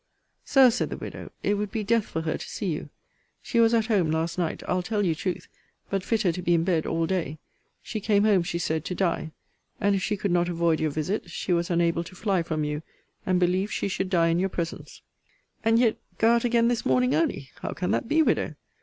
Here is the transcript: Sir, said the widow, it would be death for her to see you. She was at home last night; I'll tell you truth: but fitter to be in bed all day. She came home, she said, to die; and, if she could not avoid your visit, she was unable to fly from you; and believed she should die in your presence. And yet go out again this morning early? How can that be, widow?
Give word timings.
Sir, 0.43 0.71
said 0.71 0.89
the 0.89 0.97
widow, 0.97 1.29
it 1.43 1.53
would 1.59 1.69
be 1.69 1.83
death 1.83 2.07
for 2.07 2.21
her 2.21 2.35
to 2.35 2.49
see 2.49 2.65
you. 2.65 2.89
She 3.39 3.59
was 3.59 3.71
at 3.71 3.85
home 3.85 4.09
last 4.09 4.35
night; 4.35 4.63
I'll 4.67 4.81
tell 4.81 5.05
you 5.05 5.13
truth: 5.13 5.47
but 5.91 6.03
fitter 6.03 6.31
to 6.31 6.41
be 6.41 6.55
in 6.55 6.63
bed 6.63 6.87
all 6.87 7.05
day. 7.05 7.37
She 7.83 7.99
came 7.99 8.23
home, 8.23 8.41
she 8.41 8.57
said, 8.57 8.83
to 8.85 8.95
die; 8.95 9.31
and, 9.79 9.93
if 9.93 10.01
she 10.01 10.17
could 10.17 10.31
not 10.31 10.49
avoid 10.49 10.79
your 10.79 10.89
visit, 10.89 11.29
she 11.29 11.53
was 11.53 11.69
unable 11.69 12.03
to 12.05 12.15
fly 12.15 12.41
from 12.41 12.63
you; 12.63 12.81
and 13.27 13.39
believed 13.39 13.73
she 13.73 13.87
should 13.87 14.09
die 14.09 14.29
in 14.29 14.39
your 14.39 14.49
presence. 14.49 15.03
And 15.63 15.77
yet 15.77 15.97
go 16.17 16.31
out 16.31 16.45
again 16.45 16.67
this 16.67 16.83
morning 16.83 17.13
early? 17.13 17.51
How 17.61 17.73
can 17.73 17.91
that 17.91 18.07
be, 18.09 18.23
widow? 18.23 18.55